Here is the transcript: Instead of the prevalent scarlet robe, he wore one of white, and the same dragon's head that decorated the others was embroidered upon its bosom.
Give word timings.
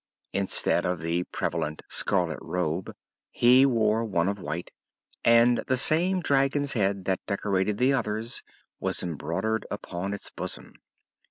Instead 0.33 0.83
of 0.83 0.99
the 1.01 1.25
prevalent 1.25 1.83
scarlet 1.87 2.39
robe, 2.41 2.91
he 3.29 3.67
wore 3.67 4.03
one 4.03 4.27
of 4.27 4.39
white, 4.39 4.71
and 5.23 5.59
the 5.67 5.77
same 5.77 6.21
dragon's 6.21 6.73
head 6.73 7.05
that 7.05 7.23
decorated 7.27 7.77
the 7.77 7.93
others 7.93 8.41
was 8.79 9.03
embroidered 9.03 9.63
upon 9.69 10.11
its 10.11 10.31
bosom. 10.31 10.73